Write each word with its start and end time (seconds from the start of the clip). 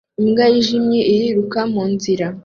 Imbwa 0.21 0.45
yijimye 0.53 0.99
iriruka 1.13 1.59
mu 1.73 1.83
nzira 1.93 2.25